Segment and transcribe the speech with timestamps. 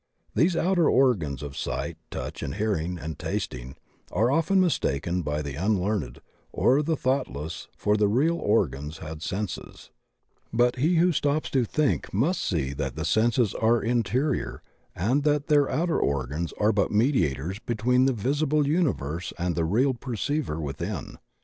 [0.33, 3.75] These outer organs of sight, touch and hearing, and tasting,
[4.11, 9.21] are often mistaken by the un learned or the thoughtless for the real organs and
[9.21, 9.91] senses,
[10.51, 14.63] but he who stops to think must see that the senses are interior
[14.95, 19.93] and that their outer organs are but mediators between the visible universe and the real
[19.93, 21.19] perceiver within.